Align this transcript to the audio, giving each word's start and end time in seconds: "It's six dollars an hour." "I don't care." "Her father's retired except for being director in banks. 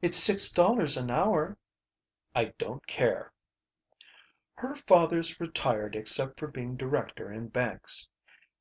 "It's 0.00 0.16
six 0.16 0.48
dollars 0.48 0.96
an 0.96 1.10
hour." 1.10 1.58
"I 2.36 2.52
don't 2.56 2.86
care." 2.86 3.32
"Her 4.54 4.76
father's 4.76 5.40
retired 5.40 5.96
except 5.96 6.38
for 6.38 6.46
being 6.46 6.76
director 6.76 7.32
in 7.32 7.48
banks. 7.48 8.06